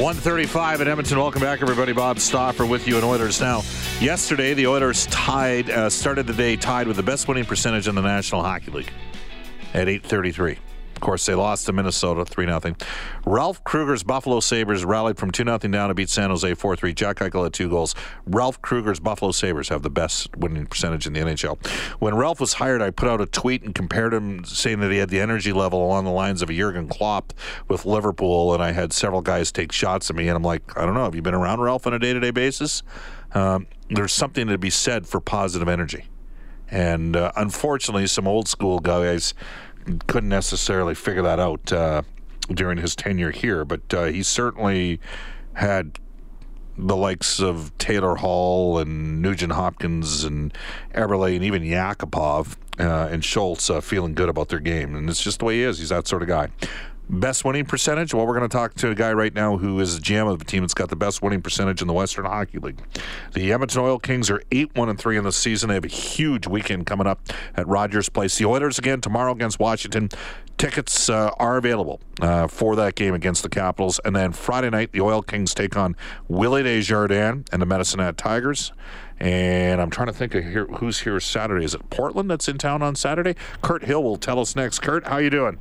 [0.00, 1.18] 135 at Edmonton.
[1.18, 1.92] Welcome back, everybody.
[1.92, 3.58] Bob Stauffer with you in Oilers Now.
[4.00, 7.94] Yesterday, the Oilers tied, uh, started the day tied with the best winning percentage in
[7.94, 8.90] the National Hockey League
[9.74, 10.56] at 833.
[11.00, 12.76] Of course, they lost to Minnesota 3 0.
[13.24, 16.92] Ralph Krueger's Buffalo Sabres rallied from 2 0 down to beat San Jose 4 3.
[16.92, 17.94] Jack Eichel had two goals.
[18.26, 21.66] Ralph Krueger's Buffalo Sabres have the best winning percentage in the NHL.
[22.00, 24.98] When Ralph was hired, I put out a tweet and compared him, saying that he
[24.98, 27.32] had the energy level along the lines of a Jurgen Klopp
[27.66, 30.84] with Liverpool, and I had several guys take shots at me, and I'm like, I
[30.84, 32.82] don't know, have you been around Ralph on a day to day basis?
[33.32, 36.10] Um, there's something to be said for positive energy.
[36.70, 39.34] And uh, unfortunately, some old school guys
[40.06, 42.02] couldn't necessarily figure that out uh,
[42.52, 45.00] during his tenure here, but uh, he certainly
[45.54, 45.98] had
[46.76, 50.56] the likes of Taylor Hall and Nugent Hopkins and
[50.94, 54.94] Eberle and even Yakupov uh, and Schultz uh, feeling good about their game.
[54.94, 55.78] And it's just the way he is.
[55.78, 56.48] He's that sort of guy.
[57.10, 58.14] Best winning percentage?
[58.14, 60.38] Well, we're going to talk to a guy right now who is the GM of
[60.38, 62.78] the team that's got the best winning percentage in the Western Hockey League.
[63.34, 65.70] The Edmonton Oil Kings are 8 1 and 3 in the season.
[65.70, 67.20] They have a huge weekend coming up
[67.56, 68.38] at Rogers Place.
[68.38, 70.08] The Oilers again tomorrow against Washington.
[70.56, 73.98] Tickets uh, are available uh, for that game against the Capitals.
[74.04, 75.96] And then Friday night, the Oil Kings take on
[76.28, 78.72] Willie Desjardins and the Medicine Hat Tigers.
[79.18, 81.64] And I'm trying to think of here, who's here Saturday.
[81.64, 83.34] Is it Portland that's in town on Saturday?
[83.62, 84.78] Kurt Hill will tell us next.
[84.78, 85.58] Kurt, how you doing?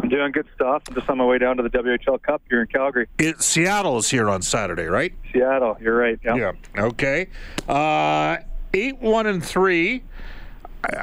[0.00, 0.82] I'm doing good stuff.
[0.88, 3.08] I'm just on my way down to the WHL Cup here in Calgary.
[3.18, 5.12] It, Seattle is here on Saturday, right?
[5.32, 6.20] Seattle, you're right.
[6.24, 6.36] Yeah.
[6.36, 6.52] yeah.
[6.84, 7.26] Okay.
[7.68, 8.36] Uh,
[8.74, 10.04] eight, one, and three.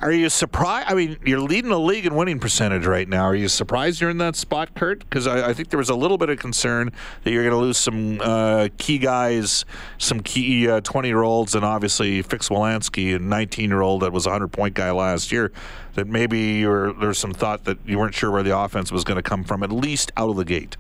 [0.02, 0.90] Are you surprised?
[0.90, 3.24] I mean, you're leading the league in winning percentage right now.
[3.26, 5.00] Are you surprised you're in that spot, Kurt?
[5.00, 6.92] Because I, I, think there was a little bit of concern
[7.24, 9.64] that you're going to lose some uh, key guys,
[10.00, 14.12] some key 20 uh, year olds, and obviously Fix Wolansky, a 19 year old that
[14.12, 15.52] was a 100 point guy last year.
[15.94, 19.24] That maybe there's some thought that you weren't sure where the offense was going to
[19.24, 20.78] come from, at least out of the gate.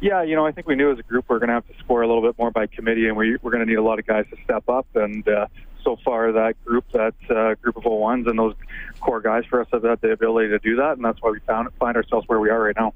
[0.00, 1.66] Yeah, you know, I think we knew as a group we are going to have
[1.66, 3.82] to score a little bit more by committee, and we, we're going to need a
[3.82, 4.86] lot of guys to step up.
[4.94, 5.46] And uh,
[5.88, 8.54] so far that group, that uh, group of 01s and those
[9.00, 11.40] core guys for us have had the ability to do that, and that's why we
[11.40, 12.92] found find ourselves where we are right now.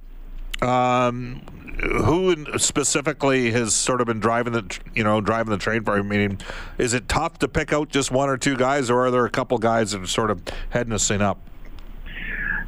[0.61, 1.41] Um,
[1.81, 5.93] who specifically has sort of been driving the you know driving the train for?
[5.93, 6.39] I mean,
[6.77, 9.31] is it tough to pick out just one or two guys, or are there a
[9.31, 11.41] couple guys that are sort of heading this thing up?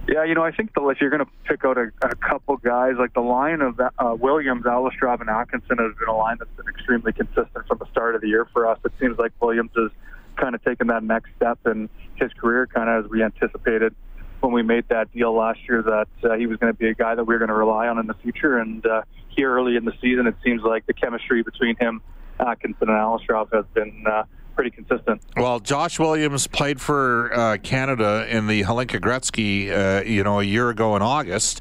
[0.06, 2.58] Yeah, you know, I think the, if you're going to pick out a, a couple
[2.58, 6.50] guys, like the line of uh, Williams, Alistrov, and Atkinson has been a line that's
[6.56, 8.78] been extremely consistent from the start of the year for us.
[8.84, 9.90] It seems like Williams has
[10.36, 13.94] kind of taken that next step in his career, kind of as we anticipated
[14.40, 16.94] when we made that deal last year that uh, he was going to be a
[16.94, 18.58] guy that we were going to rely on in the future.
[18.58, 22.02] And uh, here early in the season, it seems like the chemistry between him,
[22.38, 24.04] Atkinson, and Alistrov has been.
[24.06, 25.20] Uh, pretty consistent.
[25.36, 30.44] Well, Josh Williams played for uh, Canada in the Hlinka Gretzky, uh, you know, a
[30.44, 31.60] year ago in August.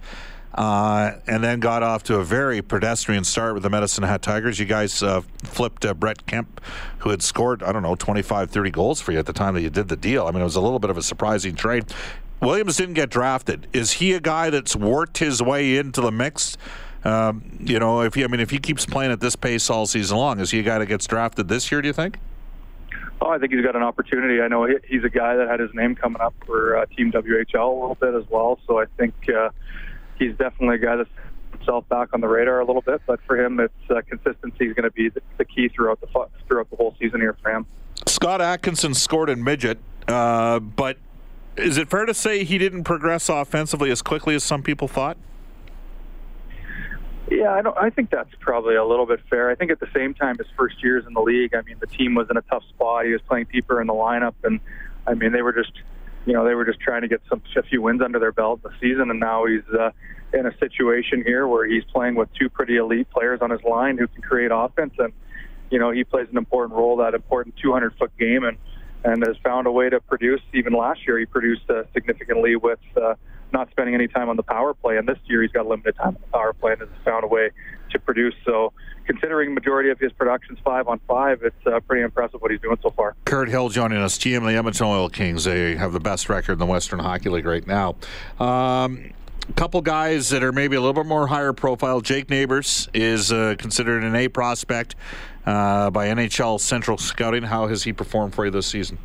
[0.53, 4.59] Uh, and then got off to a very pedestrian start with the Medicine Hat Tigers.
[4.59, 6.61] You guys uh, flipped uh, Brett Kemp,
[6.99, 9.61] who had scored, I don't know, 25, 30 goals for you at the time that
[9.61, 10.27] you did the deal.
[10.27, 11.85] I mean, it was a little bit of a surprising trade.
[12.39, 13.67] Williams didn't get drafted.
[13.73, 16.57] Is he a guy that's worked his way into the mix?
[17.03, 19.85] Um, you know, if he, I mean, if he keeps playing at this pace all
[19.85, 21.81] season long, is he a guy that gets drafted this year?
[21.81, 22.19] Do you think?
[23.21, 24.41] Oh, I think he's got an opportunity.
[24.41, 27.53] I know he's a guy that had his name coming up for uh, Team WHL
[27.53, 28.59] a little bit as well.
[28.67, 29.49] So I think uh,
[30.27, 31.09] he's definitely a guy that's
[31.51, 33.01] himself back on the radar a little bit.
[33.05, 36.07] But for him, it's uh, consistency is going to be the, the, key throughout the
[36.47, 37.65] throughout the whole season here for him.
[38.07, 40.97] Scott Atkinson scored in midget, uh, but
[41.55, 45.17] is it fair to say he didn't progress offensively as quickly as some people thought?
[47.29, 47.77] Yeah, I don't.
[47.77, 49.49] I think that's probably a little bit fair.
[49.49, 51.87] I think at the same time, his first years in the league, I mean, the
[51.87, 53.05] team was in a tough spot.
[53.05, 54.59] He was playing deeper in the lineup, and
[55.07, 55.71] I mean, they were just,
[56.25, 58.61] you know, they were just trying to get some a few wins under their belt
[58.63, 59.91] in the season, and now he's uh,
[60.33, 63.97] in a situation here where he's playing with two pretty elite players on his line
[63.97, 65.13] who can create offense, and
[65.69, 68.57] you know, he plays an important role that important 200 foot game, and
[69.05, 70.41] and has found a way to produce.
[70.53, 72.79] Even last year, he produced uh, significantly with.
[72.95, 73.15] Uh,
[73.53, 74.97] not spending any time on the power play.
[74.97, 77.27] And this year he's got limited time on the power play and has found a
[77.27, 77.51] way
[77.91, 78.33] to produce.
[78.43, 78.73] So,
[79.05, 82.77] considering majority of his production's five on five, it's uh, pretty impressive what he's doing
[82.81, 83.15] so far.
[83.25, 85.43] Kurt Hill joining us, GM of the Edmonton Oil Kings.
[85.43, 87.95] They have the best record in the Western Hockey League right now.
[88.39, 89.11] Um,
[89.47, 92.01] a couple guys that are maybe a little bit more higher profile.
[92.01, 94.95] Jake Neighbours is uh, considered an A prospect
[95.45, 97.43] uh, by NHL Central Scouting.
[97.43, 98.97] How has he performed for you this season?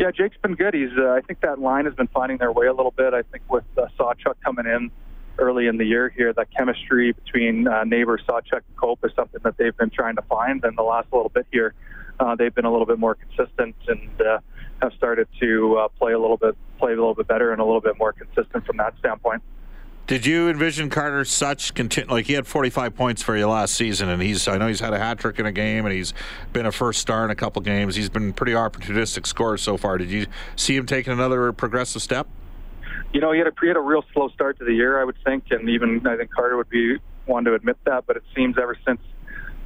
[0.00, 0.72] Yeah, Jake's been good.
[0.72, 0.96] He's.
[0.96, 3.12] Uh, I think that line has been finding their way a little bit.
[3.12, 4.90] I think with uh, Sawchuk coming in
[5.38, 9.42] early in the year here, that chemistry between uh, neighbor Sawchuk and Cope is something
[9.44, 10.64] that they've been trying to find.
[10.64, 11.74] And the last little bit here,
[12.18, 14.38] uh, they've been a little bit more consistent and uh,
[14.80, 17.64] have started to uh, play a little bit, play a little bit better and a
[17.66, 19.42] little bit more consistent from that standpoint.
[20.10, 21.72] Did you envision Carter Souch
[22.08, 24.92] like he had 45 points for you last season, and he's I know he's had
[24.92, 26.14] a hat trick in a game, and he's
[26.52, 27.94] been a first star in a couple games.
[27.94, 29.98] He's been pretty opportunistic scorer so far.
[29.98, 30.26] Did you
[30.56, 32.26] see him taking another progressive step?
[33.12, 35.04] You know, he had a he had a real slow start to the year, I
[35.04, 36.96] would think, and even I think Carter would be
[37.26, 38.04] one to admit that.
[38.08, 39.00] But it seems ever since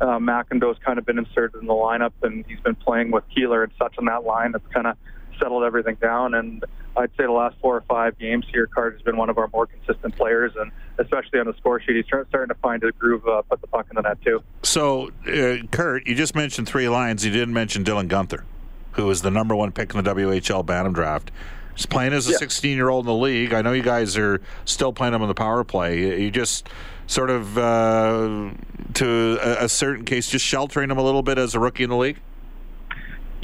[0.03, 3.63] uh, McIndoe's kind of been inserted in the lineup, and he's been playing with Keeler
[3.63, 4.99] and Souch on that line, that's kind of
[5.41, 6.35] settled everything down.
[6.35, 6.63] And
[6.97, 9.67] I'd say the last four or five games here, Carter's been one of our more
[9.67, 13.43] consistent players, and especially on the score sheet, he's starting to find a groove, uh,
[13.43, 14.43] put the puck in the net too.
[14.63, 17.25] So, uh, Kurt, you just mentioned three lines.
[17.25, 18.45] You didn't mention Dylan Guenther,
[18.93, 21.31] who was the number one pick in the WHL Bantam draft.
[21.75, 22.77] He's playing as a 16 yeah.
[22.77, 23.53] year old in the league.
[23.53, 26.23] I know you guys are still playing him on the power play.
[26.23, 26.69] You just
[27.09, 28.51] sort of, uh,
[28.95, 31.91] to a, a certain case, just sheltering him a little bit as a rookie in
[31.91, 32.21] the league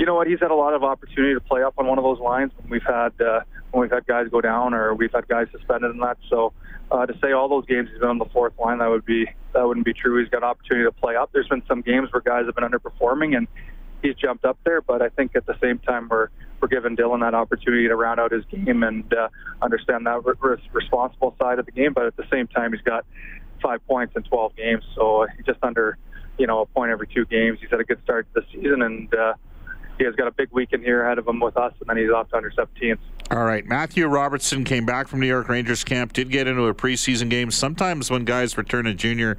[0.00, 0.26] you know what?
[0.26, 2.70] He's had a lot of opportunity to play up on one of those lines when
[2.70, 6.00] we've had uh, when we've had guys go down or we've had guys suspended and
[6.00, 6.16] that.
[6.30, 6.54] So
[6.90, 9.26] uh, to say all those games he's been on the fourth line, that would be
[9.52, 10.18] that wouldn't be true.
[10.18, 11.32] He's got opportunity to play up.
[11.34, 13.46] There's been some games where guys have been underperforming and
[14.00, 14.80] he's jumped up there.
[14.80, 16.28] But I think at the same time we're
[16.62, 19.28] we're giving Dylan that opportunity to round out his game and uh,
[19.60, 21.92] understand that re- responsible side of the game.
[21.92, 23.04] But at the same time, he's got
[23.62, 25.98] five points in 12 games, so he's just under
[26.38, 27.58] you know a point every two games.
[27.60, 29.14] He's had a good start to the season and.
[29.14, 29.34] Uh,
[30.00, 32.10] he has got a big weekend here ahead of him with us, and then he's
[32.10, 32.98] off to under 17s.
[33.30, 33.64] All right.
[33.66, 37.50] Matthew Robertson came back from New York Rangers camp, did get into a preseason game.
[37.50, 39.36] Sometimes when guys return to junior,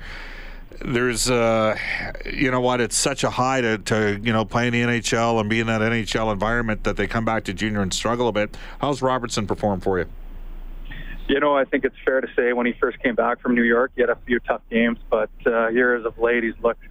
[0.83, 1.77] there's uh
[2.33, 5.39] you know what it's such a high to, to you know play in the NHL
[5.39, 8.31] and be in that NHL environment that they come back to junior and struggle a
[8.31, 8.55] bit.
[8.79, 10.05] How's Robertson perform for you?
[11.27, 13.63] You know, I think it's fair to say when he first came back from New
[13.63, 16.83] York, he had a few tough games, but uh, here as of late, he's looked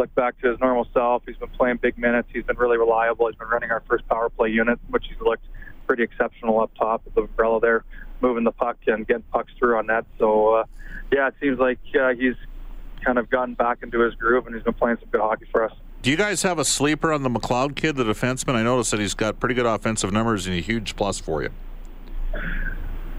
[0.00, 1.22] looked back to his normal self.
[1.26, 2.28] He's been playing big minutes.
[2.32, 3.28] He's been really reliable.
[3.28, 5.44] He's been running our first power play unit, which he's looked
[5.86, 7.84] pretty exceptional up top with the umbrella there,
[8.22, 10.06] moving the puck and getting pucks through on net.
[10.18, 10.64] So, uh,
[11.12, 12.34] yeah, it seems like uh, he's
[13.04, 15.64] kind of gotten back into his groove and he's been playing some good hockey for
[15.64, 15.72] us.
[16.00, 18.54] Do you guys have a sleeper on the McLeod kid, the defenseman?
[18.54, 21.50] I noticed that he's got pretty good offensive numbers and a huge plus for you.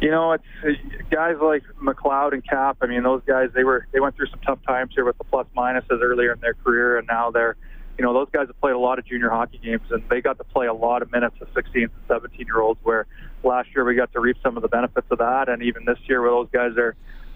[0.01, 0.70] You know, it's uh,
[1.12, 2.77] guys like McLeod and Cap.
[2.81, 5.24] I mean, those guys they were they went through some tough times here with the
[5.24, 7.55] plus minuses earlier in their career, and now they're,
[8.00, 10.39] you know, those guys have played a lot of junior hockey games, and they got
[10.39, 12.79] to play a lot of minutes of 16 and 17 year olds.
[12.81, 13.05] Where
[13.43, 16.00] last year we got to reap some of the benefits of that, and even this
[16.08, 16.96] year where those guys are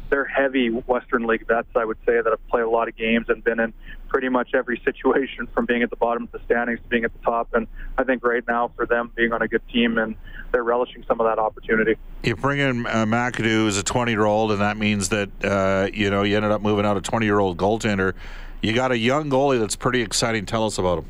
[0.09, 3.27] they're heavy Western League vets, I would say, that have played a lot of games
[3.29, 3.73] and been in
[4.07, 7.13] pretty much every situation from being at the bottom of the standings to being at
[7.13, 7.53] the top.
[7.53, 10.15] And I think right now for them being on a good team and
[10.51, 11.95] they're relishing some of that opportunity.
[12.23, 15.89] You bring in uh, McAdoo as a 20 year old, and that means that, uh,
[15.93, 18.13] you know, you ended up moving out a 20 year old goaltender.
[18.61, 20.45] You got a young goalie that's pretty exciting.
[20.45, 21.09] Tell us about him.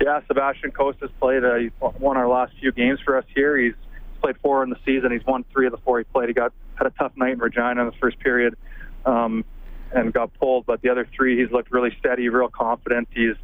[0.00, 1.44] Yeah, Sebastian Cossa's played.
[1.44, 3.58] Uh, he's won our last few games for us here.
[3.58, 3.74] He's
[4.22, 5.12] played four in the season.
[5.12, 6.28] He's won three of the four he played.
[6.28, 8.56] He got had a tough night in Regina in the first period
[9.04, 9.44] um,
[9.92, 13.08] and got pulled, but the other three he's looked really steady, real confident.
[13.12, 13.36] He's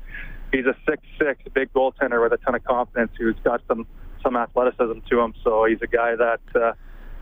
[0.53, 3.87] he's a six six big goaltender with a ton of confidence who's got some
[4.23, 5.35] some athleticism to him.
[5.45, 6.73] So he's a guy that uh,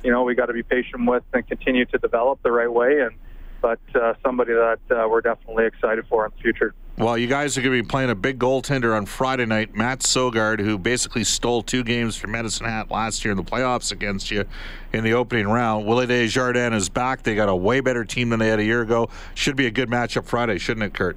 [0.03, 3.01] you know we got to be patient with and continue to develop the right way.
[3.01, 3.17] And
[3.61, 6.75] but uh, somebody that uh, we're definitely excited for in the future.
[6.97, 10.07] Well, you guys are going to be playing a big goaltender on Friday night, Mads
[10.07, 14.31] Sogaard, who basically stole two games from Medicine Hat last year in the playoffs against
[14.31, 14.45] you
[14.93, 15.87] in the opening round.
[15.87, 17.25] Willie Desjardins is back.
[17.25, 19.09] They got a way better team than they had a year ago.
[19.35, 21.17] Should be a good matchup Friday, shouldn't it, Kurt?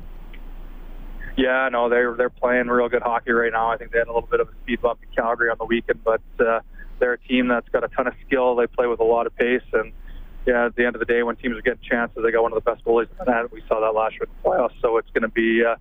[1.36, 3.69] Yeah, no, they're they're playing real good hockey right now.
[3.69, 5.65] I think they had a little bit of a speed bump in Calgary on the
[5.65, 6.62] weekend, but uh,
[6.98, 8.55] they're a team that's got a ton of skill.
[8.55, 9.93] They play with a lot of pace, and
[10.47, 12.53] yeah, at the end of the day, when teams are getting chances, they got one
[12.53, 13.51] of the best goalies in the net.
[13.51, 14.81] We saw that last year in the playoffs.
[14.81, 15.75] So it's going to be uh,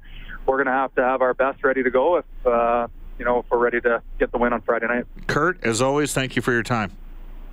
[0.45, 3.39] we're going to have to have our best ready to go if uh, you know
[3.39, 5.07] if we're ready to get the win on Friday night.
[5.29, 6.91] Kurt, as always, thank you for your time.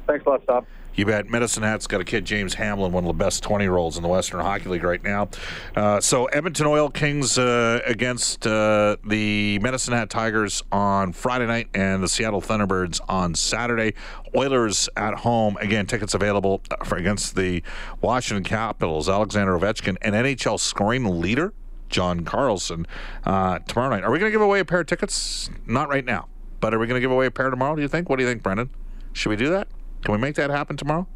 [0.08, 0.66] Thanks a lot, Stop.
[0.96, 1.28] You bet.
[1.28, 4.04] Medicine Hat's got a kid, James Hamblin, one of the best 20 year olds in
[4.04, 5.28] the Western Hockey League right now.
[5.76, 11.68] Uh, so, Edmonton Oil Kings uh, against uh, the Medicine Hat Tigers on Friday night
[11.74, 13.96] and the Seattle Thunderbirds on Saturday.
[14.36, 15.58] Oilers at home.
[15.58, 17.64] Again, tickets available for against the
[18.02, 21.54] Washington Capitals, Alexander Ovechkin, an NHL scoring leader,
[21.90, 22.86] John Carlson,
[23.26, 24.04] uh, tomorrow night.
[24.04, 25.50] Are we going to give away a pair of tickets?
[25.66, 26.28] Not right now,
[26.60, 28.10] but are we going to give away a pair tomorrow, do you think?
[28.10, 28.70] What do you think, Brendan?
[29.14, 29.68] Should we do that?
[30.04, 31.08] Can we make that happen tomorrow?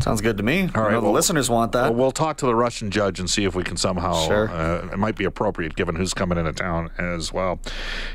[0.00, 0.68] Sounds good to me.
[0.74, 1.90] All right, the well- listeners want that.
[1.90, 4.14] Well, we'll talk to the Russian judge and see if we can somehow.
[4.26, 4.50] Sure.
[4.50, 7.60] Uh, it might be appropriate given who's coming into town as well.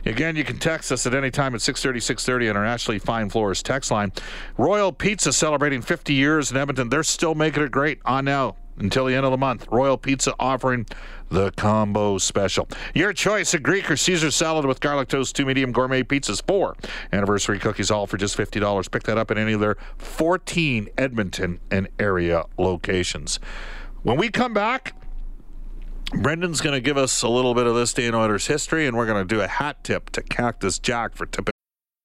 [0.05, 3.29] Again, you can text us at any time at 630, 630 on our Ashley Fine
[3.29, 4.11] Floors text line.
[4.57, 6.89] Royal Pizza celebrating 50 years in Edmonton.
[6.89, 9.67] They're still making it great on now until the end of the month.
[9.71, 10.85] Royal Pizza offering
[11.29, 12.67] the combo special.
[12.93, 16.75] Your choice a Greek or Caesar salad with garlic toast, two medium gourmet pizzas, four
[17.11, 18.91] anniversary cookies, all for just $50.
[18.91, 23.39] Pick that up at any of their 14 Edmonton and area locations.
[24.03, 24.95] When we come back,
[26.13, 28.95] Brendan's going to give us a little bit of this day in Oilers history, and
[28.95, 31.54] we're going to do a hat tip to Cactus Jack for tipping.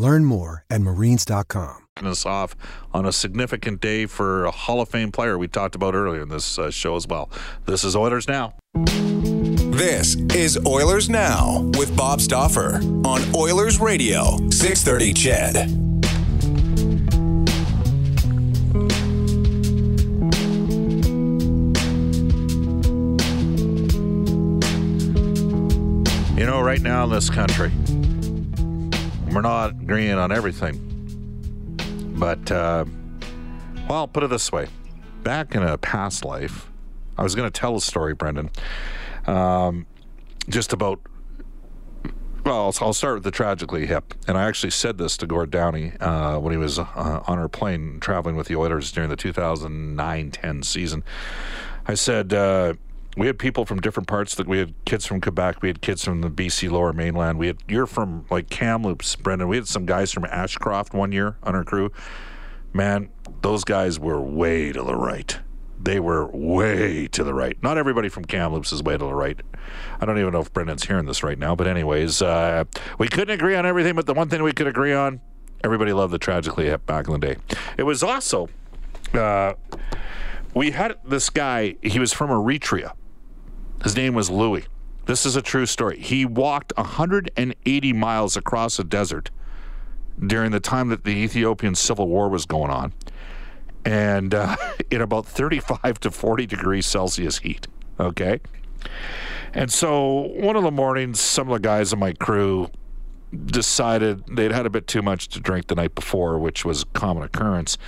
[0.00, 1.76] Learn more at marines.com.
[1.98, 2.56] us off
[2.94, 6.30] on a significant day for a Hall of Fame player we talked about earlier in
[6.30, 7.28] this uh, show as well.
[7.66, 8.54] This is Oilers Now.
[8.74, 15.68] This is Oilers Now with Bob Stauffer on Oilers Radio, 630 CHED.
[26.38, 27.70] You know, right now in this country,
[29.32, 30.86] we're not agreeing on everything.
[32.18, 32.84] But, uh,
[33.88, 34.68] well, put it this way
[35.22, 36.70] back in a past life,
[37.16, 38.50] I was going to tell a story, Brendan,
[39.26, 39.86] um,
[40.48, 41.00] just about.
[42.44, 44.14] Well, I'll, I'll start with the tragically hip.
[44.26, 47.50] And I actually said this to Gord Downie uh, when he was uh, on our
[47.50, 51.04] plane traveling with the Oilers during the 2009 10 season.
[51.86, 52.74] I said, uh,
[53.16, 56.04] we had people from different parts that we had kids from Quebec, we had kids
[56.04, 57.38] from the BC lower mainland.
[57.38, 59.48] We had you're from like Kamloops, Brendan.
[59.48, 61.90] We had some guys from Ashcroft one year on our crew.
[62.72, 63.10] Man,
[63.42, 65.38] those guys were way to the right.
[65.82, 67.60] They were way to the right.
[67.62, 69.40] Not everybody from Kamloops is way to the right.
[70.00, 72.64] I don't even know if Brendan's hearing this right now, but anyways, uh,
[72.98, 75.20] we couldn't agree on everything, but the one thing we could agree on,
[75.64, 77.36] everybody loved the tragically hip back in the day.
[77.78, 78.50] It was also
[79.14, 79.54] uh,
[80.54, 82.92] we had this guy, he was from Eritrea.
[83.82, 84.66] His name was Louis.
[85.06, 85.98] This is a true story.
[85.98, 89.30] He walked 180 miles across a desert
[90.24, 92.92] during the time that the Ethiopian civil war was going on,
[93.84, 94.56] and uh,
[94.90, 97.66] in about 35 to 40 degrees Celsius heat.
[97.98, 98.40] Okay.
[99.52, 102.70] And so one of the mornings, some of the guys in my crew
[103.46, 106.86] decided they'd had a bit too much to drink the night before, which was a
[106.86, 107.78] common occurrence.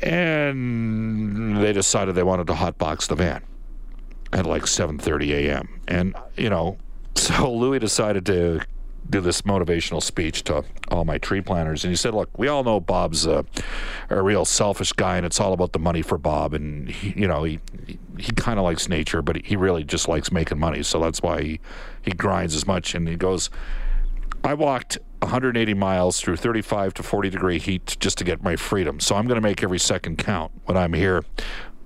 [0.00, 3.42] And they decided they wanted to hotbox the van
[4.34, 5.80] at like 7:30 a.m.
[5.88, 6.76] And you know,
[7.14, 8.60] so Louis decided to
[9.10, 12.64] do this motivational speech to all my tree planters, and he said, "Look, we all
[12.64, 13.44] know Bob's a,
[14.10, 17.28] a real selfish guy, and it's all about the money for Bob, and he, you
[17.28, 17.60] know, he
[18.18, 20.82] he kind of likes nature, but he really just likes making money.
[20.82, 21.60] So that's why he,
[22.02, 22.94] he grinds as much.
[22.94, 23.50] And he goes,
[24.42, 29.00] I walked 180 miles through 35 to 40 degree heat just to get my freedom.
[29.00, 31.24] So I'm going to make every second count when I'm here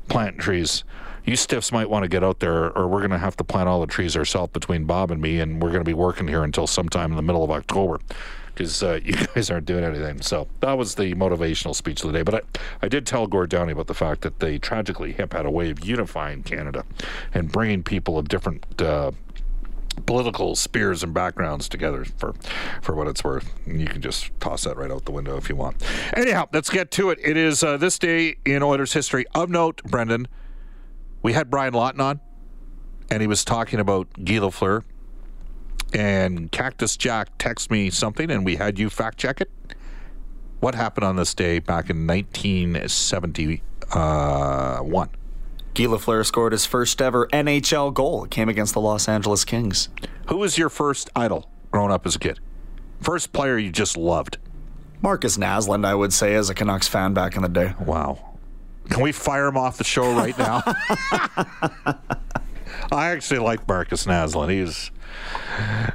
[0.08, 0.84] planting trees.
[1.28, 3.68] You stiffs might want to get out there, or we're going to have to plant
[3.68, 6.42] all the trees ourselves between Bob and me, and we're going to be working here
[6.42, 8.00] until sometime in the middle of October
[8.54, 10.22] because uh, you guys aren't doing anything.
[10.22, 12.22] So that was the motivational speech of the day.
[12.22, 12.40] But I,
[12.80, 15.68] I did tell Gord Downie about the fact that the Tragically Hip had a way
[15.68, 16.86] of unifying Canada
[17.34, 18.80] and bringing people of different.
[18.80, 19.12] Uh,
[20.06, 22.32] political spears and backgrounds together for
[22.80, 23.52] for what it's worth.
[23.66, 25.84] You can just toss that right out the window if you want.
[26.14, 27.18] Anyhow, let's get to it.
[27.20, 29.26] It is uh, this day in Oilers history.
[29.34, 30.28] Of note, Brendan,
[31.22, 32.20] we had Brian Lawton on,
[33.10, 34.82] and he was talking about Guy Lafleur.
[35.94, 39.50] And Cactus Jack texted me something, and we had you fact check it.
[40.60, 43.60] What happened on this day back in 1971?
[43.90, 48.24] Guy Lafleur scored his first ever NHL goal.
[48.24, 49.88] It came against the Los Angeles Kings.
[50.26, 52.40] Who was your first idol growing up as a kid?
[53.00, 54.36] First player you just loved?
[55.00, 57.74] Markus Naslund, I would say, as a Canucks fan back in the day.
[57.80, 58.27] Wow.
[58.90, 60.62] Can we fire him off the show right now?
[62.90, 64.50] I actually like Markus Naslund.
[64.50, 64.90] He's,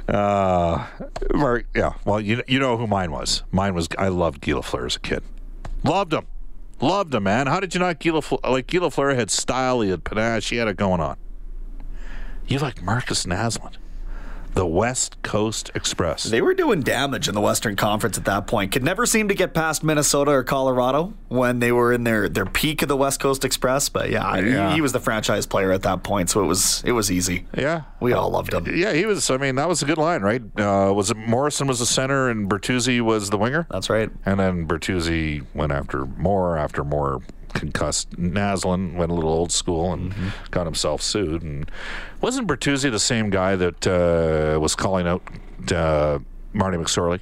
[0.08, 0.86] uh,
[1.32, 1.94] Mark, yeah.
[2.04, 3.42] Well, you you know who mine was.
[3.50, 5.22] Mine was I loved Guy Lafleur as a kid.
[5.82, 6.26] Loved him,
[6.80, 7.46] loved him, man.
[7.46, 8.42] How did you not Guy Lafleur?
[8.48, 11.16] Like Guy Lafleur had style, he had panache, he had it going on.
[12.46, 13.76] You like Markus Naslund?
[14.54, 16.24] The West Coast Express.
[16.24, 18.72] They were doing damage in the Western Conference at that point.
[18.72, 22.46] Could never seem to get past Minnesota or Colorado when they were in their, their
[22.46, 23.88] peak of the West Coast Express.
[23.88, 24.68] But yeah, yeah.
[24.70, 27.46] He, he, was the franchise player at that point, so it was it was easy.
[27.56, 28.66] Yeah, we all loved him.
[28.74, 29.28] Yeah, he was.
[29.30, 30.42] I mean, that was a good line, right?
[30.58, 33.66] Uh, was it Morrison was the center and Bertuzzi was the winger?
[33.70, 34.10] That's right.
[34.24, 37.22] And then Bertuzzi went after more after more
[37.54, 40.28] concussed Naslund, went a little old school and mm-hmm.
[40.50, 41.42] got himself sued.
[41.42, 41.70] And
[42.20, 45.22] wasn't Bertuzzi the same guy that uh, was calling out
[45.72, 46.18] uh,
[46.52, 47.20] Marty McSorley?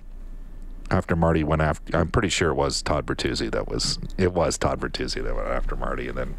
[0.90, 3.98] After Marty went after, I'm pretty sure it was Todd Bertuzzi that was.
[4.18, 6.34] It was Todd Bertuzzi that went after Marty, and then,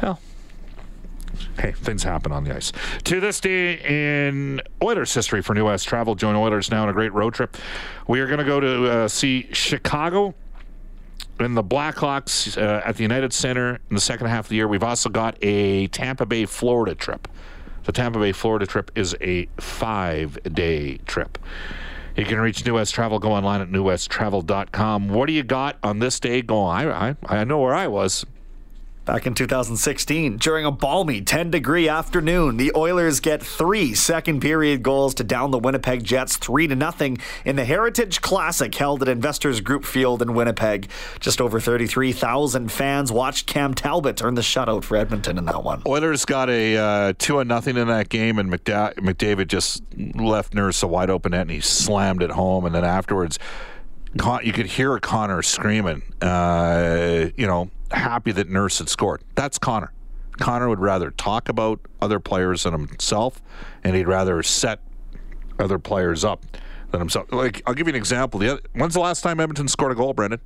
[0.00, 0.18] well,
[1.58, 2.72] hey, things happen on the ice.
[3.04, 6.94] To this day in Oilers history for New West Travel, join Oilers now on a
[6.94, 7.56] great road trip.
[8.06, 10.34] We are going to go to uh, see Chicago
[11.38, 14.68] and the Blackhawks uh, at the United Center in the second half of the year.
[14.68, 17.28] We've also got a Tampa Bay, Florida trip.
[17.84, 21.38] The Tampa Bay, Florida trip is a five day trip.
[22.16, 23.20] You can reach New West Travel.
[23.20, 25.08] Go online at newwesttravel.com.
[25.08, 26.42] What do you got on this day?
[26.42, 26.88] Go on.
[26.88, 28.26] I, I, I know where I was.
[29.08, 34.82] Back in 2016, during a balmy 10 degree afternoon, the Oilers get three second period
[34.82, 37.16] goals to down the Winnipeg Jets 3 to nothing
[37.46, 40.90] in the Heritage Classic held at Investors Group Field in Winnipeg.
[41.20, 45.80] Just over 33,000 fans watched Cam Talbot earn the shutout for Edmonton in that one.
[45.86, 49.82] Oilers got a uh, 2 nothing in that game, and McDa- McDavid just
[50.16, 52.66] left Nurse a wide open net and he slammed it home.
[52.66, 53.38] And then afterwards,
[54.42, 59.22] you could hear Connor screaming, uh, you know, happy that Nurse had scored.
[59.34, 59.92] That's Connor.
[60.38, 63.42] Connor would rather talk about other players than himself,
[63.82, 64.80] and he'd rather set
[65.58, 66.44] other players up
[66.90, 67.30] than himself.
[67.32, 68.40] Like, I'll give you an example.
[68.40, 70.40] The other, when's the last time Edmonton scored a goal, Brendan?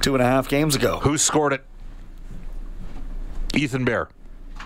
[0.00, 1.00] Two and a half games ago.
[1.00, 1.64] Who scored it?
[3.54, 4.08] Ethan Bear.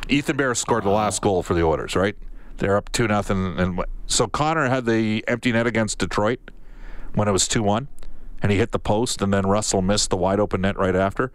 [0.08, 2.16] Ethan Bear scored the last goal for the Oilers, right?
[2.58, 6.50] They're up two nothing, and so Connor had the empty net against Detroit
[7.14, 7.88] when it was 2 1,
[8.42, 11.32] and he hit the post, and then Russell missed the wide open net right after.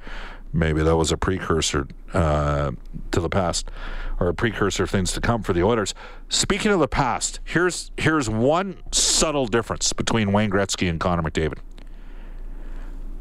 [0.52, 2.72] Maybe that was a precursor uh,
[3.12, 3.70] to the past,
[4.20, 5.94] or a precursor of things to come for the Oilers.
[6.28, 11.60] Speaking of the past, here's here's one subtle difference between Wayne Gretzky and Connor McDavid.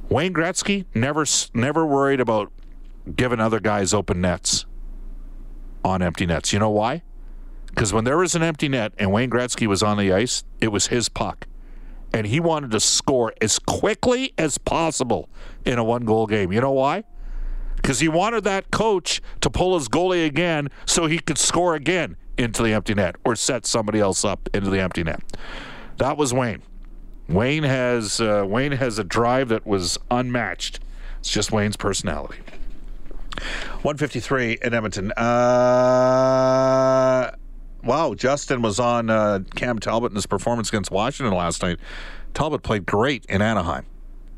[0.09, 2.51] Wayne Gretzky never never worried about
[3.15, 4.65] giving other guys open nets
[5.85, 6.53] on empty nets.
[6.53, 7.03] You know why?
[7.67, 10.69] Because when there was an empty net and Wayne Gretzky was on the ice, it
[10.69, 11.48] was his puck
[12.13, 15.29] and he wanted to score as quickly as possible
[15.65, 16.53] in a one goal game.
[16.53, 17.05] You know why?
[17.77, 22.17] Because he wanted that coach to pull his goalie again so he could score again
[22.37, 25.23] into the empty net or set somebody else up into the empty net.
[25.99, 26.63] That was Wayne.
[27.29, 30.81] Wayne has uh, Wayne has a drive that was unmatched.
[31.21, 32.39] It's just Wayne's personality.
[33.83, 35.13] 153 in Edmonton.
[35.13, 35.29] Uh
[37.89, 41.81] wow, Justin was on uh, Cam Talbot in his performance against Washington last night.
[42.35, 43.87] Talbot played great in Anaheim.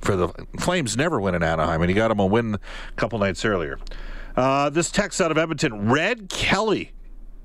[0.00, 2.58] For the Flames, never win in Anaheim, and he got him a win a
[2.96, 3.78] couple nights earlier.
[4.34, 6.92] Uh, this text out of Edmonton: Red Kelly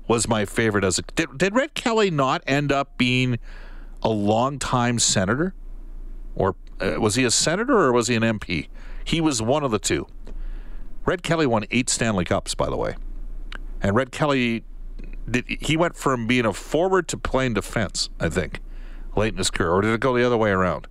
[0.08, 1.02] was my favorite as a.
[1.02, 3.38] Did, did Red Kelly not end up being
[4.02, 5.52] a long-time senator,
[6.34, 8.68] or uh, was he a senator or was he an MP?
[9.04, 10.06] He was one of the two.
[11.04, 12.96] Red Kelly won eight Stanley Cups, by the way.
[13.80, 14.64] And Red Kelly,
[15.30, 18.60] did, he went from being a forward to playing defense, I think,
[19.16, 19.70] late in his career.
[19.70, 20.86] Or did it go the other way around?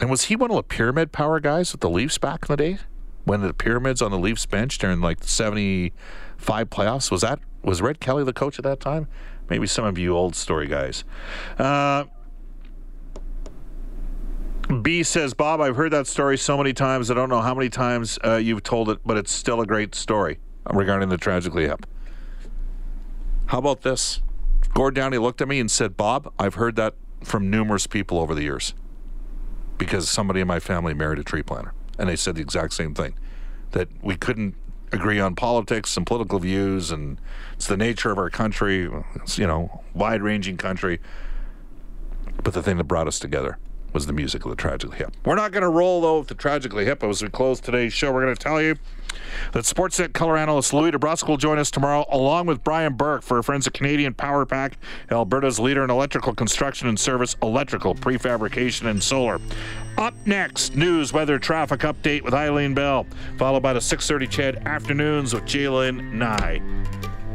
[0.00, 2.56] And was he one of the pyramid power guys with the Leafs back in the
[2.56, 2.78] day?
[3.24, 7.10] When the pyramids on the Leafs bench during like the 75 playoffs?
[7.10, 9.06] Was that was Red Kelly the coach at that time?
[9.48, 11.04] Maybe some of you old story guys.
[11.58, 12.04] Uh,
[14.82, 17.10] B says, Bob, I've heard that story so many times.
[17.10, 19.94] I don't know how many times uh, you've told it, but it's still a great
[19.94, 20.38] story
[20.72, 21.86] regarding the tragically hip.
[23.46, 24.20] How about this?
[24.72, 28.34] Gord Downie looked at me and said, Bob, I've heard that from numerous people over
[28.34, 28.74] the years
[29.78, 31.72] because somebody in my family married a tree planter.
[31.98, 33.14] And they said the exact same thing
[33.70, 34.54] that we couldn't
[34.92, 37.20] agree on politics and political views, and
[37.54, 38.88] it's the nature of our country.
[39.16, 41.00] It's, you know, wide ranging country.
[42.42, 43.58] But the thing that brought us together
[43.94, 45.16] was the music of the Tragically Hip.
[45.24, 47.02] We're not going to roll, though, with the Tragically Hip.
[47.04, 48.74] As we close today's show, we're going to tell you
[49.52, 53.40] that Sportsnet color analyst Louie DeBrusk will join us tomorrow, along with Brian Burke for
[53.44, 54.78] Friends of Canadian Power Pack,
[55.12, 59.40] Alberta's leader in electrical construction and service, electrical, prefabrication, and solar.
[59.96, 63.06] Up next, news, weather, traffic update with Eileen Bell,
[63.38, 66.60] followed by the 6:30 CHED afternoons with Jalen Nye.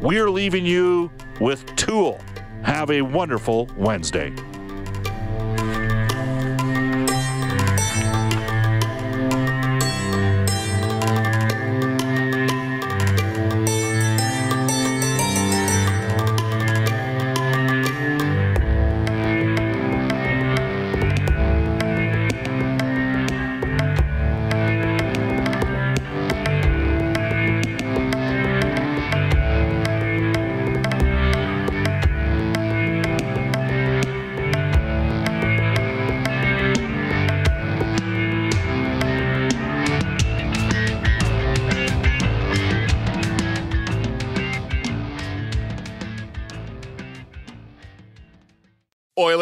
[0.02, 2.20] We're leaving you with Tool.
[2.64, 4.34] Have a wonderful Wednesday.